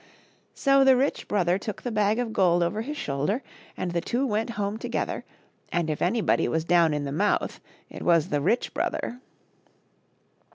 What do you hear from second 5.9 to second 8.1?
if anybody was down in the mouth, it